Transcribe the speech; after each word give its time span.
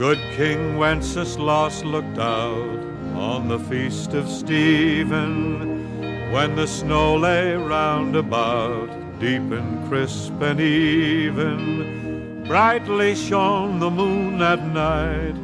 Good 0.00 0.20
King 0.36 0.76
Wenceslas 0.76 1.82
looked 1.82 2.18
out 2.18 2.78
on 3.16 3.48
the 3.48 3.58
feast 3.58 4.14
of 4.14 4.28
Stephen 4.28 6.30
when 6.30 6.54
the 6.54 6.68
snow 6.68 7.16
lay 7.16 7.56
round 7.56 8.14
about, 8.14 8.88
deep 9.18 9.50
and 9.50 9.88
crisp 9.88 10.40
and 10.40 10.60
even. 10.60 12.44
Brightly 12.46 13.16
shone 13.16 13.80
the 13.80 13.90
moon 13.90 14.38
that 14.38 14.64
night, 14.66 15.34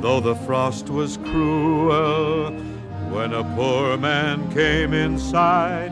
though 0.00 0.20
the 0.20 0.36
frost 0.36 0.88
was 0.88 1.16
cruel. 1.16 2.52
When 3.10 3.32
a 3.32 3.42
poor 3.56 3.96
man 3.96 4.48
came 4.52 4.94
in 4.94 5.18
sight, 5.18 5.90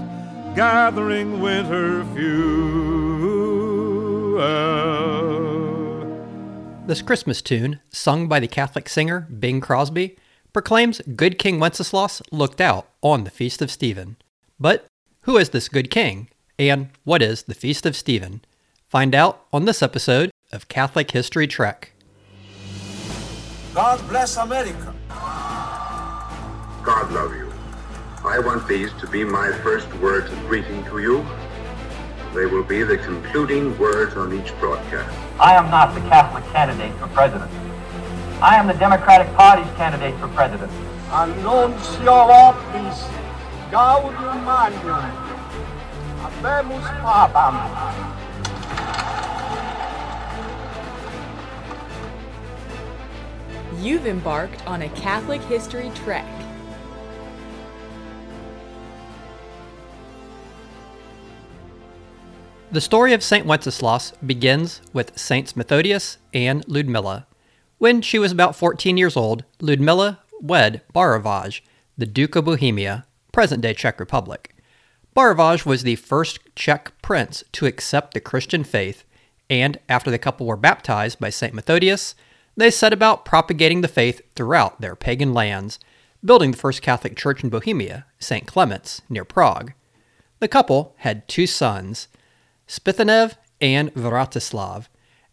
gathering 0.54 1.40
winter 1.40 2.04
fuel. 2.14 3.04
This 6.86 7.00
Christmas 7.00 7.40
tune, 7.40 7.80
sung 7.88 8.28
by 8.28 8.40
the 8.40 8.46
Catholic 8.46 8.90
singer 8.90 9.20
Bing 9.20 9.62
Crosby, 9.62 10.18
proclaims 10.52 11.00
good 11.16 11.38
King 11.38 11.58
Wenceslas 11.58 12.20
looked 12.30 12.60
out 12.60 12.90
on 13.00 13.24
the 13.24 13.30
Feast 13.30 13.62
of 13.62 13.70
Stephen. 13.70 14.16
But 14.60 14.84
who 15.22 15.38
is 15.38 15.48
this 15.48 15.70
good 15.70 15.90
king? 15.90 16.28
And 16.58 16.90
what 17.04 17.22
is 17.22 17.44
the 17.44 17.54
Feast 17.54 17.86
of 17.86 17.96
Stephen? 17.96 18.42
Find 18.86 19.14
out 19.14 19.46
on 19.50 19.64
this 19.64 19.82
episode 19.82 20.30
of 20.52 20.68
Catholic 20.68 21.12
History 21.12 21.46
Trek. 21.46 21.92
God 23.72 24.06
bless 24.10 24.36
America. 24.36 24.94
God 25.08 27.10
love 27.12 27.34
you. 27.34 27.50
I 28.26 28.40
want 28.40 28.68
these 28.68 28.92
to 29.00 29.06
be 29.06 29.24
my 29.24 29.50
first 29.62 29.90
words 29.94 30.30
of 30.30 30.38
greeting 30.40 30.84
to 30.84 30.98
you. 30.98 31.26
They 32.34 32.46
will 32.46 32.64
be 32.64 32.82
the 32.82 32.98
concluding 32.98 33.78
words 33.78 34.16
on 34.16 34.32
each 34.32 34.52
broadcast. 34.58 35.16
I 35.38 35.54
am 35.54 35.70
not 35.70 35.94
the 35.94 36.00
Catholic 36.00 36.44
candidate 36.46 36.92
for 36.98 37.06
president. 37.08 37.48
I 38.42 38.56
am 38.56 38.66
the 38.66 38.74
Democratic 38.74 39.32
Party's 39.34 39.72
candidate 39.76 40.18
for 40.18 40.26
president. 40.26 40.72
Annuncio 41.12 42.10
optis 42.10 43.08
gaudium 43.70 44.44
magnum. 44.44 45.12
Habemus 46.22 46.86
papam. 47.02 47.54
You've 53.80 54.06
embarked 54.06 54.66
on 54.66 54.82
a 54.82 54.88
Catholic 54.88 55.40
history 55.42 55.92
trek. 55.94 56.43
The 62.74 62.80
story 62.80 63.12
of 63.12 63.22
St. 63.22 63.46
Wenceslas 63.46 64.14
begins 64.26 64.80
with 64.92 65.16
Saints 65.16 65.54
Methodius 65.54 66.18
and 66.32 66.66
Ludmilla. 66.66 67.28
When 67.78 68.02
she 68.02 68.18
was 68.18 68.32
about 68.32 68.56
14 68.56 68.96
years 68.96 69.16
old, 69.16 69.44
Ludmilla 69.60 70.18
wed 70.40 70.82
Borivoj, 70.92 71.60
the 71.96 72.04
Duke 72.04 72.34
of 72.34 72.46
Bohemia, 72.46 73.06
present 73.30 73.62
day 73.62 73.74
Czech 73.74 74.00
Republic. 74.00 74.56
Borivoj 75.16 75.64
was 75.64 75.84
the 75.84 75.94
first 75.94 76.40
Czech 76.56 76.90
prince 77.00 77.44
to 77.52 77.66
accept 77.66 78.12
the 78.12 78.18
Christian 78.18 78.64
faith, 78.64 79.04
and 79.48 79.78
after 79.88 80.10
the 80.10 80.18
couple 80.18 80.44
were 80.44 80.56
baptized 80.56 81.20
by 81.20 81.30
St. 81.30 81.54
Methodius, 81.54 82.16
they 82.56 82.72
set 82.72 82.92
about 82.92 83.24
propagating 83.24 83.82
the 83.82 83.86
faith 83.86 84.20
throughout 84.34 84.80
their 84.80 84.96
pagan 84.96 85.32
lands, 85.32 85.78
building 86.24 86.50
the 86.50 86.56
first 86.56 86.82
Catholic 86.82 87.16
church 87.16 87.44
in 87.44 87.50
Bohemia, 87.50 88.06
St. 88.18 88.48
Clement's, 88.48 89.00
near 89.08 89.24
Prague. 89.24 89.74
The 90.40 90.48
couple 90.48 90.96
had 90.98 91.28
two 91.28 91.46
sons, 91.46 92.08
Spytihnev 92.68 93.34
and 93.60 93.92
Vratislav. 93.94 94.86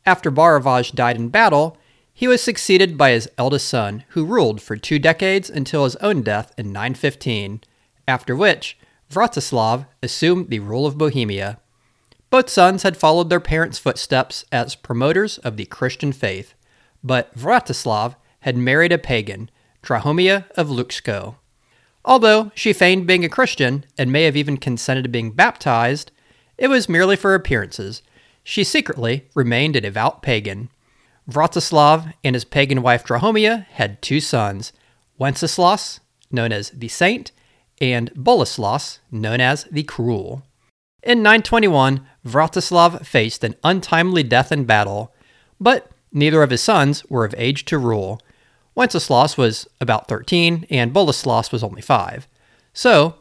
After 0.05 0.31
Borivoj 0.31 0.93
died 0.93 1.15
in 1.15 1.29
battle, 1.29 1.77
he 2.13 2.27
was 2.27 2.41
succeeded 2.41 2.97
by 2.97 3.11
his 3.11 3.29
eldest 3.37 3.67
son, 3.67 4.03
who 4.09 4.25
ruled 4.25 4.61
for 4.61 4.75
two 4.75 4.99
decades 4.99 5.49
until 5.49 5.83
his 5.83 5.95
own 5.97 6.21
death 6.21 6.53
in 6.57 6.71
915, 6.71 7.61
after 8.07 8.35
which 8.35 8.77
Vratislav 9.09 9.85
assumed 10.01 10.49
the 10.49 10.59
rule 10.59 10.85
of 10.85 10.97
Bohemia. 10.97 11.59
Both 12.29 12.49
sons 12.49 12.83
had 12.83 12.95
followed 12.95 13.29
their 13.29 13.39
parents' 13.39 13.79
footsteps 13.79 14.45
as 14.51 14.75
promoters 14.75 15.37
of 15.39 15.57
the 15.57 15.65
Christian 15.65 16.11
faith, 16.11 16.53
but 17.03 17.35
Vratislav 17.35 18.15
had 18.41 18.57
married 18.57 18.91
a 18.91 18.97
pagan, 18.97 19.49
Drahomira 19.83 20.49
of 20.51 20.67
Luxco. 20.67 21.35
Although 22.05 22.51
she 22.55 22.73
feigned 22.73 23.05
being 23.05 23.25
a 23.25 23.29
Christian 23.29 23.85
and 23.97 24.11
may 24.11 24.23
have 24.23 24.37
even 24.37 24.57
consented 24.57 25.03
to 25.03 25.09
being 25.09 25.31
baptized, 25.31 26.11
it 26.61 26.69
was 26.69 26.87
merely 26.87 27.15
for 27.15 27.33
appearances. 27.33 28.03
She 28.43 28.63
secretly 28.63 29.25
remained 29.33 29.75
a 29.75 29.81
devout 29.81 30.21
pagan. 30.21 30.69
Vratislav 31.27 32.13
and 32.23 32.35
his 32.35 32.45
pagan 32.45 32.83
wife 32.83 33.03
Drahomira 33.03 33.65
had 33.65 33.99
two 33.99 34.19
sons, 34.19 34.71
Wenceslas, 35.17 36.01
known 36.29 36.51
as 36.51 36.69
the 36.69 36.87
Saint, 36.87 37.31
and 37.81 38.13
Boleslas, 38.13 38.99
known 39.09 39.41
as 39.41 39.63
the 39.71 39.81
Cruel. 39.81 40.43
In 41.01 41.23
921, 41.23 42.05
Vratislav 42.27 43.07
faced 43.07 43.43
an 43.43 43.55
untimely 43.63 44.21
death 44.21 44.51
in 44.51 44.65
battle, 44.65 45.15
but 45.59 45.89
neither 46.11 46.43
of 46.43 46.51
his 46.51 46.61
sons 46.61 47.03
were 47.09 47.25
of 47.25 47.33
age 47.39 47.65
to 47.65 47.79
rule. 47.79 48.21
Wenceslas 48.75 49.35
was 49.35 49.67
about 49.81 50.07
13 50.07 50.67
and 50.69 50.93
Boleslas 50.93 51.51
was 51.51 51.63
only 51.63 51.81
5. 51.81 52.27
So, 52.71 53.15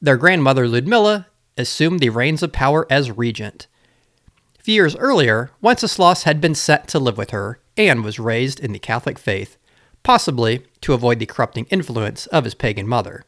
their 0.00 0.16
grandmother 0.16 0.68
Ludmilla 0.68 1.26
assumed 1.56 2.00
the 2.00 2.10
reins 2.10 2.42
of 2.42 2.52
power 2.52 2.86
as 2.90 3.10
regent. 3.10 3.66
A 4.58 4.62
few 4.62 4.74
years 4.74 4.96
earlier, 4.96 5.50
Wenceslaus 5.60 6.24
had 6.24 6.40
been 6.40 6.54
sent 6.54 6.88
to 6.88 6.98
live 6.98 7.16
with 7.16 7.30
her 7.30 7.60
and 7.76 8.04
was 8.04 8.18
raised 8.18 8.60
in 8.60 8.72
the 8.72 8.78
Catholic 8.78 9.18
faith, 9.18 9.56
possibly 10.02 10.66
to 10.80 10.92
avoid 10.92 11.18
the 11.18 11.26
corrupting 11.26 11.66
influence 11.70 12.26
of 12.26 12.44
his 12.44 12.54
pagan 12.54 12.86
mother. 12.86 13.24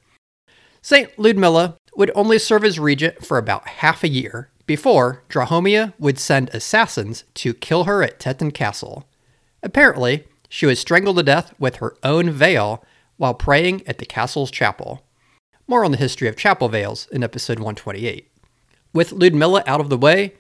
St. 0.83 1.19
Ludmilla 1.19 1.77
would 1.97 2.11
only 2.15 2.39
serve 2.39 2.65
as 2.65 2.79
regent 2.79 3.25
for 3.25 3.39
about 3.39 3.67
half 3.69 4.05
a 4.05 4.09
year 4.09 4.51
before 4.67 5.23
Drahomira 5.29 5.95
would 5.99 6.19
send 6.19 6.51
assassins 6.51 7.25
to 7.35 7.55
kill 7.55 7.85
her 7.85 8.03
at 8.03 8.21
Tetin 8.21 8.53
Castle. 8.53 9.09
Apparently, 9.63 10.25
she 10.49 10.67
was 10.67 10.79
strangled 10.79 11.17
to 11.17 11.23
death 11.23 11.53
with 11.59 11.77
her 11.77 11.97
own 12.03 12.31
veil 12.31 12.85
while 13.17 13.35
praying 13.35 13.83
at 13.87 13.99
the 13.99 14.07
castle's 14.07 14.51
chapel. 14.51 15.03
More 15.71 15.85
on 15.85 15.91
the 15.91 15.99
history 15.99 16.29
of 16.29 16.37
chapel 16.37 16.71
veils 16.71 17.07
in 17.13 17.23
episode 17.23 17.59
128. 17.59 18.27
With 18.95 19.13
Ludmilla 19.13 19.63
out 19.67 19.83
of 19.83 19.91
the 19.91 19.99
way, 19.99 20.33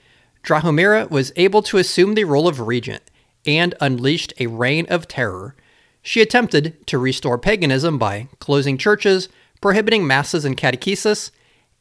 Drahomira 0.42 1.10
was 1.10 1.34
able 1.36 1.60
to 1.64 1.76
assume 1.76 2.14
the 2.14 2.24
role 2.24 2.48
of 2.48 2.60
regent 2.60 3.02
and 3.44 3.74
unleashed 3.78 4.32
a 4.40 4.46
reign 4.46 4.86
of 4.88 5.06
terror. 5.06 5.54
She 6.00 6.22
attempted 6.22 6.86
to 6.86 6.96
restore 6.96 7.36
paganism 7.36 7.98
by 7.98 8.28
closing 8.38 8.78
churches, 8.78 9.28
prohibiting 9.60 10.06
masses 10.06 10.46
and 10.46 10.56
catechesis, 10.56 11.30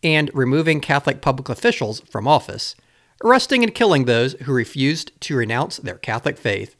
and 0.03 0.29
removing 0.33 0.81
Catholic 0.81 1.21
public 1.21 1.47
officials 1.47 2.01
from 2.01 2.27
office, 2.27 2.75
arresting 3.23 3.63
and 3.63 3.73
killing 3.73 4.03
those 4.03 4.33
who 4.41 4.51
refused 4.51 5.13
to 5.21 5.37
renounce 5.37 5.77
their 5.77 5.95
Catholic 5.95 6.37
faith. 6.37 6.75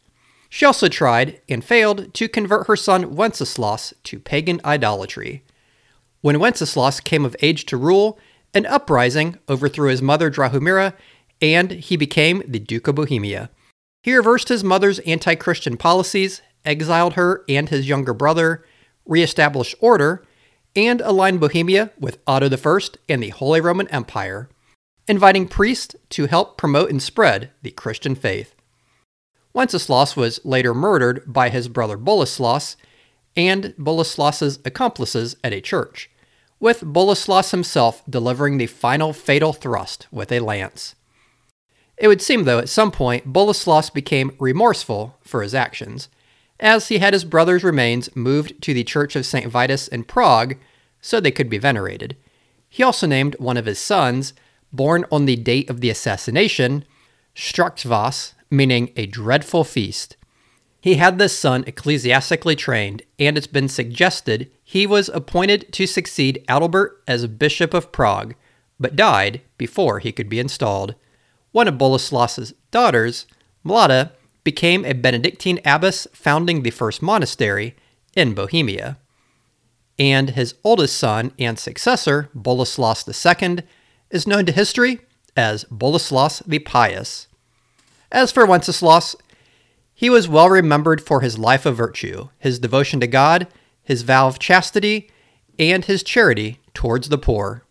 She 0.50 0.66
also 0.66 0.90
tried, 0.90 1.40
and 1.48 1.64
failed, 1.64 2.14
to 2.16 2.28
convert 2.28 2.68
her 2.68 2.76
son 2.76 3.16
Wenceslas 3.16 3.94
to 4.04 4.20
pagan 4.20 4.60
idolatry. 4.66 5.44
When 6.28 6.40
Wenceslaus 6.40 7.00
came 7.00 7.24
of 7.24 7.38
age 7.42 7.66
to 7.68 7.78
rule, 7.78 8.20
an 8.54 8.66
uprising 8.66 9.38
overthrew 9.48 9.88
his 9.88 10.02
mother 10.02 10.30
Drahomira, 10.30 10.94
and 11.42 11.72
he 11.72 11.96
became 11.96 12.44
the 12.46 12.60
Duke 12.60 12.90
of 12.90 12.96
Bohemia. 12.96 13.50
He 14.04 14.14
reversed 14.14 14.50
his 14.50 14.62
mother's 14.62 15.00
anti 15.00 15.36
Christian 15.36 15.78
policies, 15.78 16.42
exiled 16.66 17.14
her 17.14 17.46
and 17.48 17.70
his 17.70 17.88
younger 17.88 18.14
brother, 18.14 18.66
reestablished 19.06 19.76
order, 19.80 20.22
and 20.76 21.00
aligned 21.00 21.40
Bohemia 21.40 21.92
with 21.98 22.20
Otto 22.28 22.50
I 22.50 22.80
and 23.08 23.24
the 23.24 23.30
Holy 23.30 23.62
Roman 23.62 23.88
Empire, 23.88 24.50
inviting 25.08 25.48
priests 25.48 25.96
to 26.10 26.26
help 26.26 26.58
promote 26.58 26.90
and 26.90 27.02
spread 27.02 27.52
the 27.62 27.72
Christian 27.72 28.16
faith. 28.16 28.54
Wenceslaus 29.54 30.18
was 30.18 30.44
later 30.44 30.74
murdered 30.74 31.24
by 31.26 31.48
his 31.48 31.70
brother 31.70 31.98
Boleslaus 31.98 32.76
and 33.38 33.74
Boleslaus's 33.78 34.60
accomplices 34.66 35.38
at 35.42 35.54
a 35.54 35.62
church, 35.62 36.10
with 36.60 36.82
Boleslas 36.82 37.52
himself 37.52 38.04
delivering 38.10 38.58
the 38.58 38.68
final 38.68 39.14
fatal 39.14 39.54
thrust 39.54 40.08
with 40.12 40.32
a 40.32 40.40
lance. 40.40 40.96
It 41.98 42.08
would 42.08 42.22
seem, 42.22 42.44
though, 42.44 42.60
at 42.60 42.70
some 42.70 42.92
point 42.92 43.32
Boleslas 43.32 43.94
became 43.94 44.36
remorseful 44.40 45.18
for 45.22 45.42
his 45.42 45.56
actions, 45.56 46.10
as 46.60 46.88
he 46.88 47.00
had 47.00 47.14
his 47.14 47.26
brother's 47.26 47.64
remains 47.64 48.16
moved 48.16 48.62
to 48.64 48.74
the 48.74 48.84
Church 48.84 49.16
of 49.16 49.26
St. 49.26 49.48
Vitus 49.48 49.88
in 49.88 50.04
Prague 50.04 50.58
so 51.02 51.20
they 51.20 51.32
could 51.32 51.50
be 51.50 51.58
venerated. 51.58 52.16
He 52.70 52.84
also 52.84 53.08
named 53.08 53.36
one 53.40 53.58
of 53.58 53.66
his 53.66 53.80
sons, 53.80 54.34
born 54.74 55.06
on 55.12 55.26
the 55.26 55.36
date 55.36 55.70
of 55.70 55.82
the 55.82 55.90
assassination, 55.90 56.84
Strachkvas, 57.36 58.34
meaning 58.50 58.92
a 58.96 59.06
dreadful 59.06 59.64
feast. 59.64 60.18
He 60.80 60.96
had 60.96 61.18
this 61.18 61.38
son 61.38 61.64
ecclesiastically 61.68 62.56
trained, 62.56 63.02
and 63.20 63.38
it's 63.38 63.48
been 63.48 63.68
suggested 63.68 64.52
he 64.64 64.86
was 64.86 65.10
appointed 65.10 65.72
to 65.74 65.88
succeed 65.88 66.44
Adalbert 66.48 66.92
as 67.08 67.26
Bishop 67.28 67.74
of 67.74 67.92
Prague, 67.92 68.36
but 68.80 68.96
died 68.96 69.42
before 69.58 70.00
he 70.00 70.12
could 70.12 70.30
be 70.30 70.40
installed. 70.40 70.96
One 71.52 71.68
of 71.68 71.78
Boleslaus's 71.78 72.54
daughters, 72.70 73.26
Mlada, 73.66 74.12
became 74.44 74.86
a 74.86 74.94
Benedictine 74.94 75.60
abbess 75.66 76.08
founding 76.14 76.62
the 76.62 76.70
first 76.70 77.02
monastery 77.02 77.76
in 78.16 78.34
Bohemia. 78.34 78.98
And 80.00 80.32
his 80.32 80.54
oldest 80.64 80.96
son 80.96 81.34
and 81.40 81.58
successor, 81.58 82.30
Boleslaus 82.36 83.08
II, 83.08 83.64
is 84.12 84.28
known 84.28 84.46
to 84.46 84.52
history 84.52 85.02
as 85.36 85.66
Boleslaus 85.66 86.44
the 86.46 86.60
Pious. 86.60 87.28
As 88.12 88.32
for 88.32 88.46
Wenceslaus, 88.46 89.16
he 90.00 90.12
was 90.12 90.30
well 90.30 90.48
remembered 90.48 91.02
for 91.02 91.22
his 91.22 91.40
life 91.40 91.66
of 91.66 91.76
virtue, 91.76 92.30
his 92.38 92.60
devotion 92.60 93.00
to 93.00 93.08
God, 93.08 93.48
his 93.84 94.04
vow 94.04 94.28
of 94.28 94.38
chastity, 94.38 95.10
and 95.58 95.86
his 95.86 96.04
charity 96.04 96.60
towards 96.76 97.10
the 97.10 97.18
poor. 97.18 97.64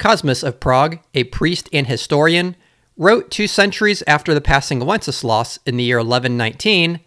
Cosmas 0.00 0.42
of 0.42 0.58
Prague, 0.58 0.98
a 1.14 1.22
priest 1.22 1.68
and 1.72 1.86
historian, 1.86 2.56
wrote 2.96 3.30
two 3.30 3.46
centuries 3.46 4.02
after 4.08 4.34
the 4.34 4.40
passing 4.40 4.82
of 4.82 4.88
Wenceslaus 4.88 5.60
in 5.64 5.76
the 5.76 5.84
year 5.84 5.98
1119 5.98 6.98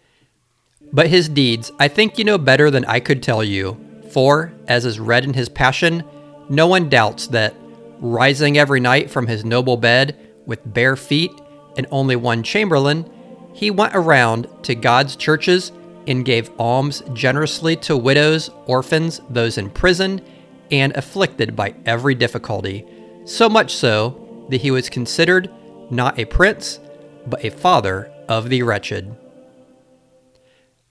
But 0.90 1.08
his 1.08 1.28
deeds 1.28 1.70
I 1.78 1.88
think 1.88 2.16
you 2.16 2.24
know 2.24 2.38
better 2.38 2.70
than 2.70 2.86
I 2.86 3.00
could 3.00 3.22
tell 3.22 3.44
you, 3.44 3.78
for, 4.12 4.54
as 4.66 4.86
is 4.86 4.98
read 4.98 5.24
in 5.24 5.34
his 5.34 5.50
Passion, 5.50 6.04
no 6.48 6.66
one 6.66 6.88
doubts 6.88 7.26
that, 7.28 7.54
rising 7.98 8.56
every 8.56 8.80
night 8.80 9.10
from 9.10 9.26
his 9.26 9.44
noble 9.44 9.76
bed 9.76 10.16
with 10.46 10.72
bare 10.72 10.96
feet 10.96 11.32
and 11.76 11.86
only 11.90 12.16
one 12.16 12.42
chamberlain, 12.42 13.04
he 13.52 13.70
went 13.70 13.94
around 13.94 14.48
to 14.62 14.74
God's 14.74 15.16
churches 15.16 15.72
and 16.06 16.24
gave 16.24 16.50
alms 16.58 17.02
generously 17.12 17.76
to 17.76 17.96
widows, 17.96 18.50
orphans, 18.66 19.20
those 19.28 19.58
in 19.58 19.70
prison, 19.70 20.20
and 20.70 20.96
afflicted 20.96 21.54
by 21.54 21.74
every 21.86 22.14
difficulty, 22.14 22.86
so 23.24 23.48
much 23.48 23.74
so 23.74 24.46
that 24.50 24.60
he 24.60 24.70
was 24.70 24.88
considered 24.88 25.50
not 25.90 26.18
a 26.18 26.24
prince, 26.24 26.80
but 27.26 27.44
a 27.44 27.50
father 27.50 28.10
of 28.28 28.48
the 28.48 28.62
wretched. 28.62 29.16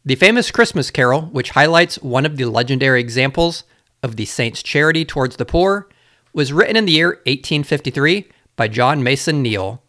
The 0.06 0.16
famous 0.16 0.52
Christmas 0.52 0.92
carol, 0.92 1.24
which 1.24 1.52
highlights 1.52 2.02
one 2.02 2.26
of 2.26 2.38
the 2.38 2.46
legendary 2.46 3.02
examples 3.02 3.64
of 4.02 4.16
the 4.16 4.26
saint's 4.26 4.64
charity 4.64 5.06
towards 5.06 5.36
the 5.36 5.46
poor, 5.46 5.90
was 6.34 6.54
written 6.54 6.76
in 6.76 6.86
the 6.86 6.94
year 6.94 7.10
1853 7.26 8.30
by 8.56 8.68
John 8.68 9.04
Mason 9.04 9.42
Neale. 9.42 9.82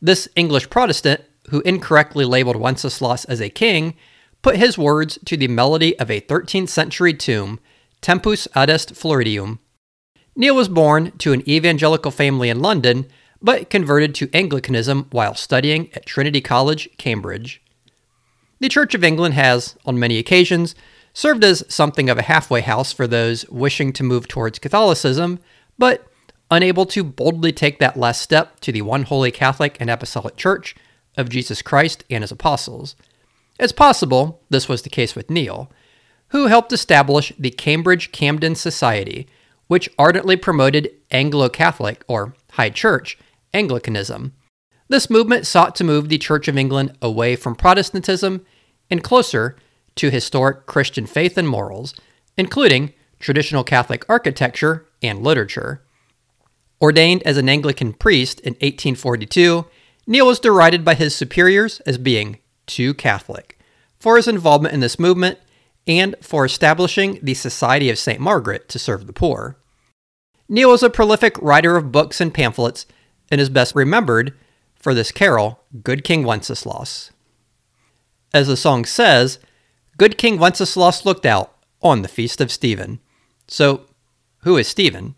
This 0.00 0.28
English 0.36 0.70
Protestant, 0.70 1.22
who 1.50 1.60
incorrectly 1.60 2.24
labeled 2.24 2.56
Wenceslaus 2.56 3.24
as 3.26 3.40
a 3.40 3.48
king, 3.48 3.94
put 4.42 4.56
his 4.56 4.78
words 4.78 5.18
to 5.24 5.36
the 5.36 5.48
melody 5.48 5.98
of 5.98 6.10
a 6.10 6.20
13th 6.20 6.68
century 6.68 7.14
tomb, 7.14 7.60
Tempus 8.00 8.46
Adest 8.54 8.94
Floridum. 8.94 9.58
Neale 10.36 10.54
was 10.54 10.68
born 10.68 11.10
to 11.18 11.32
an 11.32 11.48
evangelical 11.48 12.10
family 12.10 12.48
in 12.48 12.60
London, 12.60 13.06
but 13.42 13.70
converted 13.70 14.14
to 14.14 14.30
Anglicanism 14.32 15.08
while 15.10 15.34
studying 15.34 15.90
at 15.94 16.06
Trinity 16.06 16.40
College, 16.40 16.88
Cambridge. 16.96 17.62
The 18.60 18.68
Church 18.68 18.94
of 18.94 19.04
England 19.04 19.34
has, 19.34 19.76
on 19.84 19.98
many 19.98 20.18
occasions, 20.18 20.74
served 21.12 21.44
as 21.44 21.64
something 21.68 22.08
of 22.08 22.18
a 22.18 22.22
halfway 22.22 22.60
house 22.60 22.92
for 22.92 23.06
those 23.06 23.48
wishing 23.48 23.92
to 23.94 24.04
move 24.04 24.28
towards 24.28 24.58
Catholicism, 24.58 25.40
but 25.76 26.06
unable 26.50 26.86
to 26.86 27.04
boldly 27.04 27.52
take 27.52 27.78
that 27.78 27.96
last 27.96 28.22
step 28.22 28.60
to 28.60 28.72
the 28.72 28.82
one 28.82 29.04
holy 29.04 29.30
Catholic 29.30 29.76
and 29.80 29.90
Apostolic 29.90 30.36
Church 30.36 30.74
of 31.18 31.28
Jesus 31.28 31.60
Christ 31.60 32.04
and 32.08 32.22
his 32.22 32.32
apostles. 32.32 32.96
It's 33.58 33.72
possible 33.72 34.40
this 34.48 34.68
was 34.68 34.82
the 34.82 34.88
case 34.88 35.14
with 35.14 35.28
Neale, 35.28 35.70
who 36.28 36.46
helped 36.46 36.72
establish 36.72 37.32
the 37.38 37.50
Cambridge 37.50 38.12
Camden 38.12 38.54
Society, 38.54 39.26
which 39.66 39.90
ardently 39.98 40.36
promoted 40.36 40.90
Anglo 41.10 41.48
Catholic, 41.48 42.04
or 42.08 42.34
High 42.52 42.70
Church, 42.70 43.18
Anglicanism. 43.52 44.32
This 44.88 45.10
movement 45.10 45.46
sought 45.46 45.74
to 45.76 45.84
move 45.84 46.08
the 46.08 46.18
Church 46.18 46.48
of 46.48 46.56
England 46.56 46.96
away 47.02 47.36
from 47.36 47.54
Protestantism 47.54 48.46
and 48.90 49.04
closer 49.04 49.56
to 49.96 50.10
historic 50.10 50.66
Christian 50.66 51.06
faith 51.06 51.36
and 51.36 51.48
morals, 51.48 51.94
including 52.36 52.92
traditional 53.18 53.64
Catholic 53.64 54.04
architecture 54.08 54.86
and 55.02 55.22
literature. 55.22 55.82
Ordained 56.80 57.22
as 57.24 57.36
an 57.36 57.48
Anglican 57.48 57.92
priest 57.92 58.40
in 58.40 58.52
1842, 58.54 59.66
Neale 60.08 60.26
was 60.26 60.40
derided 60.40 60.86
by 60.86 60.94
his 60.94 61.14
superiors 61.14 61.80
as 61.80 61.98
being 61.98 62.38
too 62.66 62.94
Catholic 62.94 63.58
for 64.00 64.16
his 64.16 64.26
involvement 64.26 64.72
in 64.72 64.80
this 64.80 64.98
movement 64.98 65.38
and 65.86 66.16
for 66.22 66.46
establishing 66.46 67.18
the 67.22 67.34
Society 67.34 67.90
of 67.90 67.98
St. 67.98 68.18
Margaret 68.18 68.70
to 68.70 68.78
serve 68.78 69.06
the 69.06 69.12
poor. 69.12 69.58
Neale 70.48 70.70
was 70.70 70.82
a 70.82 70.88
prolific 70.88 71.36
writer 71.42 71.76
of 71.76 71.92
books 71.92 72.22
and 72.22 72.32
pamphlets 72.32 72.86
and 73.30 73.38
is 73.38 73.50
best 73.50 73.74
remembered 73.74 74.32
for 74.76 74.94
this 74.94 75.12
carol, 75.12 75.60
Good 75.82 76.04
King 76.04 76.24
Wenceslaus. 76.24 77.10
As 78.32 78.46
the 78.46 78.56
song 78.56 78.86
says, 78.86 79.38
Good 79.98 80.16
King 80.16 80.38
Wenceslaus 80.38 81.04
looked 81.04 81.26
out 81.26 81.54
on 81.82 82.00
the 82.00 82.08
feast 82.08 82.40
of 82.40 82.50
Stephen. 82.50 83.00
So, 83.46 83.82
who 84.38 84.56
is 84.56 84.68
Stephen? 84.68 85.16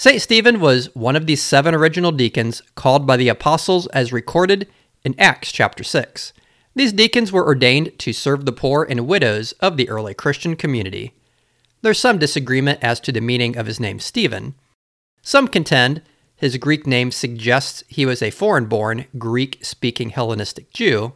St. 0.00 0.22
Stephen 0.22 0.60
was 0.60 0.86
one 0.94 1.14
of 1.14 1.26
the 1.26 1.36
seven 1.36 1.74
original 1.74 2.10
deacons 2.10 2.62
called 2.74 3.06
by 3.06 3.18
the 3.18 3.28
apostles 3.28 3.86
as 3.88 4.14
recorded 4.14 4.66
in 5.04 5.14
Acts 5.18 5.52
chapter 5.52 5.84
6. 5.84 6.32
These 6.74 6.94
deacons 6.94 7.30
were 7.32 7.44
ordained 7.44 7.98
to 7.98 8.14
serve 8.14 8.46
the 8.46 8.52
poor 8.52 8.82
and 8.88 9.06
widows 9.06 9.52
of 9.60 9.76
the 9.76 9.90
early 9.90 10.14
Christian 10.14 10.56
community. 10.56 11.12
There's 11.82 11.98
some 11.98 12.16
disagreement 12.16 12.78
as 12.80 12.98
to 13.00 13.12
the 13.12 13.20
meaning 13.20 13.58
of 13.58 13.66
his 13.66 13.78
name 13.78 14.00
Stephen. 14.00 14.54
Some 15.20 15.46
contend 15.46 16.00
his 16.34 16.56
Greek 16.56 16.86
name 16.86 17.10
suggests 17.10 17.84
he 17.86 18.06
was 18.06 18.22
a 18.22 18.30
foreign 18.30 18.64
born, 18.64 19.04
Greek 19.18 19.58
speaking 19.62 20.08
Hellenistic 20.08 20.72
Jew, 20.72 21.12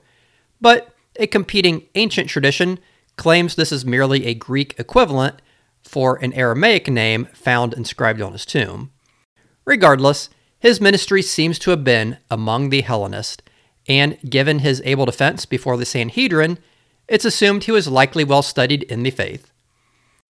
but 0.60 0.94
a 1.16 1.26
competing 1.26 1.86
ancient 1.94 2.28
tradition 2.28 2.78
claims 3.16 3.54
this 3.54 3.72
is 3.72 3.86
merely 3.86 4.26
a 4.26 4.34
Greek 4.34 4.74
equivalent 4.78 5.40
for 5.84 6.16
an 6.16 6.32
Aramaic 6.32 6.88
name 6.88 7.26
found 7.32 7.74
inscribed 7.74 8.20
on 8.20 8.32
his 8.32 8.44
tomb. 8.44 8.90
Regardless, 9.64 10.28
his 10.58 10.80
ministry 10.80 11.22
seems 11.22 11.58
to 11.60 11.70
have 11.70 11.84
been 11.84 12.18
among 12.30 12.70
the 12.70 12.80
Hellenists, 12.80 13.42
and 13.86 14.18
given 14.28 14.60
his 14.60 14.82
able 14.84 15.06
defense 15.06 15.44
before 15.46 15.76
the 15.76 15.84
Sanhedrin, 15.84 16.58
it's 17.06 17.24
assumed 17.24 17.64
he 17.64 17.72
was 17.72 17.86
likely 17.86 18.24
well 18.24 18.42
studied 18.42 18.82
in 18.84 19.02
the 19.02 19.10
faith. 19.10 19.50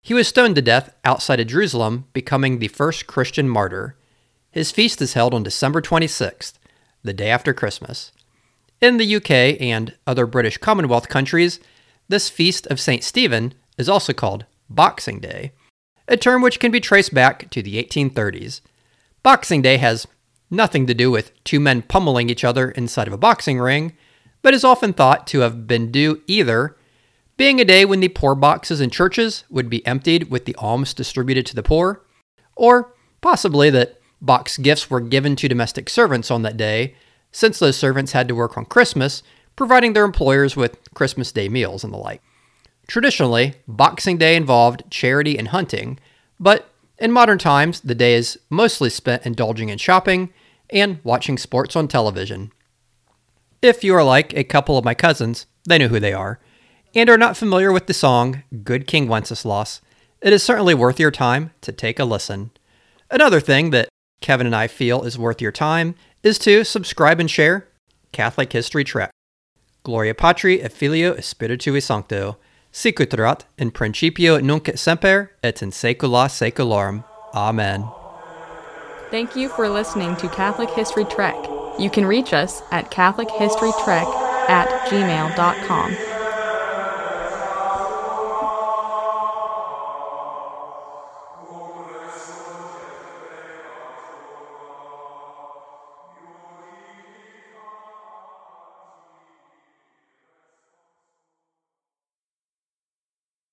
He 0.02 0.14
was 0.14 0.28
stoned 0.28 0.56
to 0.56 0.62
death 0.62 0.94
outside 1.06 1.40
of 1.40 1.48
Jerusalem, 1.48 2.08
becoming 2.14 2.60
the 2.60 2.68
first 2.68 3.08
Christian 3.08 3.48
martyr. 3.48 3.96
His 4.52 4.72
feast 4.72 5.02
is 5.02 5.14
held 5.14 5.34
on 5.34 5.44
December 5.44 5.82
26th, 5.82 6.54
the 7.04 7.14
day 7.14 7.30
after 7.30 7.54
Christmas. 7.54 8.12
In 8.82 8.98
the 8.98 9.16
UK 9.16 9.62
and 9.62 9.96
other 10.06 10.26
British 10.26 10.58
Commonwealth 10.58 11.08
countries, 11.10 11.60
this 12.10 12.30
feast 12.30 12.68
of 12.68 12.80
St. 12.80 13.04
Stephen 13.04 13.54
is 13.78 13.88
also 13.88 14.14
called 14.14 14.46
Boxing 14.76 15.20
Day, 15.20 15.52
a 16.08 16.18
term 16.18 16.42
which 16.42 16.60
can 16.60 16.72
be 16.72 16.80
traced 16.80 17.14
back 17.14 17.50
to 17.52 17.62
the 17.62 17.82
1830s. 17.84 18.62
Boxing 19.22 19.62
Day 19.62 19.78
has 19.78 20.08
nothing 20.50 20.86
to 20.88 20.94
do 20.94 21.10
with 21.10 21.32
two 21.44 21.60
men 21.60 21.82
pummeling 21.82 22.30
each 22.30 22.44
other 22.44 22.72
inside 22.72 23.08
of 23.08 23.14
a 23.14 23.18
boxing 23.18 23.60
ring, 23.60 23.94
but 24.42 24.54
is 24.54 24.64
often 24.64 24.94
thought 24.94 25.26
to 25.28 25.40
have 25.40 25.68
been 25.68 25.92
due 25.92 26.22
either 26.28 26.76
being 27.36 27.60
a 27.60 27.66
day 27.66 27.84
when 27.84 28.00
the 28.00 28.10
poor 28.10 28.36
boxes 28.36 28.80
in 28.80 28.90
churches 28.90 29.44
would 29.50 29.70
be 29.70 29.86
emptied 29.88 30.30
with 30.30 30.46
the 30.46 30.56
alms 30.56 30.94
distributed 30.94 31.46
to 31.48 31.56
the 31.56 31.64
poor, 31.64 32.06
or 32.56 32.94
possibly 33.22 33.70
that 33.72 34.00
box 34.22 34.58
gifts 34.58 34.90
were 34.90 35.00
given 35.00 35.36
to 35.36 35.48
domestic 35.48 35.90
servants 35.90 36.30
on 36.30 36.44
that 36.44 36.58
day, 36.58 36.96
since 37.32 37.58
those 37.58 37.76
servants 37.76 38.12
had 38.12 38.28
to 38.28 38.36
work 38.36 38.58
on 38.58 38.66
Christmas, 38.66 39.24
providing 39.56 39.94
their 39.94 40.06
employers 40.06 40.56
with 40.56 40.78
Christmas 40.94 41.32
Day 41.32 41.50
meals 41.50 41.84
and 41.84 41.92
the 41.92 41.98
like. 41.98 42.22
Traditionally, 42.88 43.56
Boxing 43.68 44.18
Day 44.18 44.36
involved 44.36 44.84
charity 44.90 45.38
and 45.38 45.50
hunting, 45.50 46.00
but 46.40 46.70
in 47.00 47.12
modern 47.12 47.38
times, 47.38 47.82
the 47.82 47.96
day 47.96 48.14
is 48.14 48.40
mostly 48.50 48.90
spent 48.90 49.26
indulging 49.26 49.70
in 49.70 49.78
shopping 49.78 50.34
and 50.70 51.00
watching 51.04 51.38
sports 51.38 51.76
on 51.76 51.88
television. 51.88 52.52
If 53.62 53.84
you 53.84 53.96
are 53.96 54.04
like 54.04 54.34
a 54.34 54.44
couple 54.44 54.78
of 54.78 54.86
my 54.86 54.94
cousins, 54.94 55.46
they 55.68 55.78
know 55.78 55.88
who 55.88 56.00
they 56.00 56.14
are, 56.14 56.40
and 56.94 57.10
are 57.10 57.18
not 57.18 57.38
familiar 57.38 57.72
with 57.72 57.88
the 57.88 57.94
song 57.94 58.44
Good 58.64 58.88
King 58.88 59.08
Wenceslas, 59.08 59.82
it 60.22 60.34
is 60.34 60.44
certainly 60.44 60.74
worth 60.74 61.00
your 61.00 61.12
time 61.12 61.52
to 61.62 61.72
take 61.72 62.00
a 62.00 62.06
listen. 62.06 62.52
Another 63.10 63.40
thing 63.40 63.72
that 63.72 63.90
Kevin 64.22 64.48
and 64.48 64.56
I 64.56 64.68
feel 64.68 65.04
is 65.04 65.18
worth 65.18 65.42
your 65.42 65.52
time 65.52 65.96
is 66.24 66.40
to 66.40 66.64
subscribe 66.64 67.20
and 67.20 67.30
share 67.30 67.68
Catholic 68.12 68.54
History 68.54 68.84
Trek. 68.84 69.12
Gloria 69.84 70.16
Patri 70.16 70.62
et 70.62 70.72
Filio 70.72 71.14
et 71.14 71.24
Spiritui 71.24 71.82
Sancto 71.82 72.38
sicut 72.74 73.14
erat 73.14 73.46
in 73.58 73.72
principio 73.72 74.40
nunc 74.40 74.68
et 74.68 74.78
semper 74.78 75.32
et 75.42 75.62
in 75.62 75.72
saecula 75.72 76.28
saeculorum. 76.28 77.06
Amen. 77.34 77.88
Thank 79.12 79.36
you 79.36 79.48
for 79.48 79.70
listening 79.70 80.16
to 80.18 80.28
Catholic 80.28 80.72
History 80.72 81.06
Trek. 81.06 81.38
You 81.78 81.90
can 81.90 82.06
reach 82.06 82.34
us 82.34 82.62
at 82.72 82.90
CatholicHistoryTrek 82.90 84.50
at 84.50 84.68
gmail.com. 84.90 86.13